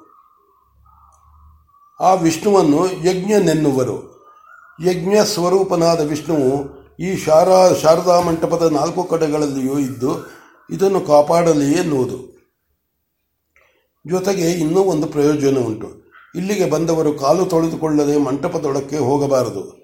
ಆ 2.01 2.15
ವಿಷ್ಣುವನ್ನು 2.15 2.93
ಯಜ್ಞನೆನ್ನುವರು. 2.93 4.13
ಯಜ್ಞ 4.85 5.17
ಸ್ವರೂಪನಾದ 5.25 6.01
ವಿಷ್ಣುವು 6.01 6.83
ಈ 7.01 7.17
ಶಾರಾ, 7.17 7.75
ಶಾರದಾ 7.75 8.21
ಮಂಟಪದ 8.21 8.73
ನಾಲ್ಕು 8.73 9.05
ಕಡೆಗಳಲ್ಲಿಯೂ 9.05 9.79
ಇದ್ದು 9.79 10.27
ಇದನ್ನು 10.71 11.01
ಕಾಪಾಡಲಿ 11.01 11.73
ಎನ್ನುವುದು. 11.73 12.33
ಜೊತೆಗೆ 14.07 14.51
ಇನ್ನೂ 14.51 14.81
ಒಂದು 14.81 15.07
ಪ್ರಯೋಜನ 15.07 15.59
ಉಂಟು 15.59 16.02
ಇಲ್ಲಿಗೆ 16.35 16.71
ಬಂದವರು 16.71 17.13
ಕಾಲು 17.13 17.45
ತೊಳೆದುಕೊಳ್ಳದೆ 17.45 18.17
ಮಂಟಪದೊಳಕ್ಕೆ 18.17 18.97
ಹೋಗಬಾರದು. 18.97 19.83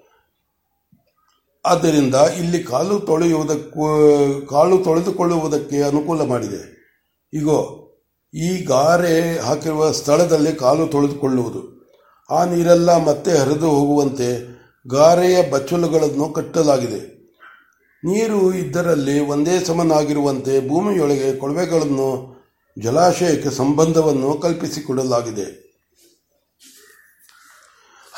ಆದ್ದರಿಂದ 1.65 2.15
ಇಲ್ಲಿ 2.15 2.63
ಕಾಲು 2.63 2.99
ತೊಳೆಯುವುದಕ್ಕೂ, 2.99 3.85
ಕಾಲು 4.49 4.77
ತೊಳೆದುಕೊಳ್ಳುವುದಕ್ಕೆ 4.77 5.81
ಅನುಕೂಲ 5.81 6.21
ಮಾಡಿದೆ. 6.21 6.79
ಈಗೋ 7.33 7.85
ಈ 8.33 8.63
ಗಾರೆ 8.63 9.39
ಹಾಕಿರುವ 9.39 9.91
ಸ್ಥಳದಲ್ಲಿ 9.91 10.53
ಕಾಲು 10.55 10.87
ತೊಳೆದುಕೊಳ್ಳುವುದು. 10.87 11.79
ಆ 12.29 12.45
ನೀರೆಲ್ಲ 12.45 13.03
ಮತ್ತೆ 13.03 13.37
ಹರಿದು 13.37 13.69
ಹೋಗುವಂತೆ 13.69 14.59
ಗಾರೆಯ 14.87 15.49
ಬಚ್ಚಲುಗಳನ್ನು 15.49 16.29
ಕಟ್ಟಲಾಗಿದೆ. 16.29 17.19
ನೀರು 18.03 18.53
ಇದ್ದರಲ್ಲಿ 18.53 19.19
ಒಂದೇ 19.19 19.59
ಸಮನಾಗಿರುವಂತೆ 19.59 20.69
ಭೂಮಿಯೊಳಗೆ 20.69 21.35
ಕೊಳವೆಗಳನ್ನು, 21.35 22.39
ಜಲಾಶಯಕ್ಕೆ 22.79 23.49
ಸಂಬಂಧವನ್ನು 23.49 24.33
ಕಲ್ಪಿಸಿಕೊಡಲಾಗಿದೆ. 24.33 25.68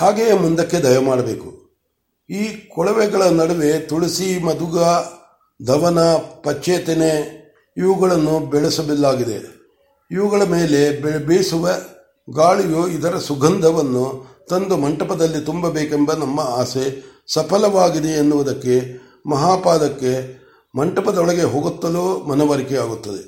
ಹಾಗೆಯೇ 0.01 0.33
ಮುಂದಕ್ಕೆ 0.33 0.77
ದಯಮಾಡಬೇಕು 0.77 1.49
ಈ 2.29 2.43
ಕೊಳವೆಗಳ 2.75 3.21
ನಡುವೆ 3.29 3.79
ತುಳಸಿ, 3.79 4.43
ಮಧುಗ 4.43 4.77
ದವನ 5.59 5.99
ಪಚ್ಚೇತನೆ 6.43 7.11
ಇವುಗಳನ್ನು 7.77 8.39
ಬೆಳೆಸಬಲ್ಲಾಗಿದೆ. 8.49 9.37
ಇವುಗಳ 10.11 10.43
ಮೇಲೆ 10.43 10.81
ಬೀಸುವ 11.27 11.65
ಗಾಳಿಯು 12.27 12.87
ಇದರ 12.87 13.17
ಸುಗಂಧವನ್ನು 13.19 14.05
ತಂದು 14.49 14.77
ಮಂಟಪದಲ್ಲಿ 14.77 15.45
ತುಂಬಬೇಕೆಂಬ 15.45 16.11
ನಮ್ಮ 16.13 16.39
ಆಸೆ 16.39 16.85
ಸಫಲವಾಗಿದೆ 17.33 18.11
ಎನ್ನುವುದಕ್ಕೆ 18.13 18.75
ಮಹಾಪಾದಕ್ಕೆ 19.25 20.13
ಮಂಟಪದೊಳಗೆ 20.73 21.43
ಹೋಗುತ್ತಲೂ 21.43 22.05
ಮನವರಿಕೆಯಾಗುತ್ತದೆ 22.25 23.21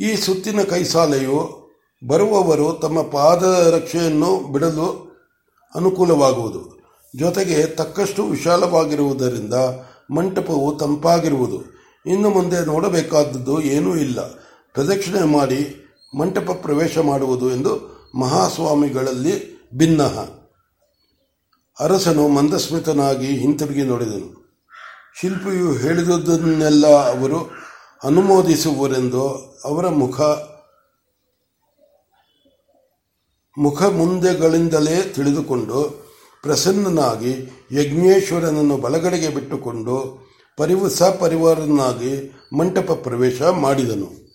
ಈ 0.00 0.16
ಸುತ್ತಿನ 0.16 0.60
ಕೈಸಾಲೆಯು 0.62 1.40
ಬರುವವರು 2.02 2.72
ತಮ್ಮ 2.82 2.98
ಪಾದ 3.02 3.42
ರಕ್ಷೆಯನ್ನು 3.74 4.52
ಬಿಡಲು 4.52 5.07
ಅನುಕೂಲವಾಗುವುದು. 5.74 6.78
ಜೊತೆಗೆ 7.16 7.66
ತಕ್ಕಷ್ಟು 7.66 8.24
ವಿಶಾಲವಾಗಿರುವುದರಿಂದ 8.24 9.54
ಮಂಟಪವು 10.10 10.76
ತಂಪಾಗಿರುವುದು. 10.76 11.78
ಇನ್ನು 12.06 12.30
ಮುಂದೆ 12.30 12.66
ನೋಡಬೇಕಾದದ್ದು 12.66 13.60
ಏನೂ 13.60 13.96
ಇಲ್ಲ. 13.96 14.20
ಪ್ರದಕ್ಷಿಣೆ 14.74 15.22
ಮಾಡಿ 15.24 15.84
ಮಂಟಪ 16.18 16.50
ಪ್ರವೇಶ 16.62 16.98
ಮಾಡುವುದು 16.98 17.50
ಎಂದು 17.50 17.98
ಮಹಾಸ್ವಾಮಿಗಳಲ್ಲಿ 18.14 19.58
ಭಿನ್ನ 19.76 20.02
ಅರಸನು 21.80 22.28
ಮಂದಸ್ಮಿತನಾಗಿ 22.28 23.26
ಹಿಂತಿರುಗಿ 23.26 23.82
ನೋಡಿದನು. 23.82 24.38
ಶಿಲ್ಪಿಯು 25.20 25.72
ಹೇಳಿದುದನ್ನೆಲ್ಲ 25.72 26.86
ಅವರು 26.86 27.50
ಅನುಮೋದಿಸುವರೆಂದು 28.04 29.28
ಅವರ 29.64 29.88
ಮುಖ 29.88 30.20
ಮುಖ 33.58 33.82
ಮುಂದೆಗಳಿಂದಲೇ 33.82 35.12
ತಿಳಿದುಕೊಂಡು 35.14 36.08
ಪ್ರಸನ್ನನಾಗಿ 36.42 37.32
ಯಜ್ಞೇಶ್ವರನನ್ನು 37.72 38.76
ಬಲಗಡೆಗೆ 38.76 39.28
ಬಿಟ್ಟುಕೊಂಡು 39.28 40.28
ಪರಿವಸ 40.56 41.02
ಪರಿವಾರನಾಗಿ 41.02 42.32
ಮಂಟಪ 42.52 42.92
ಪ್ರವೇಶ 42.92 43.42
ಮಾಡಿದನು. 43.42 44.27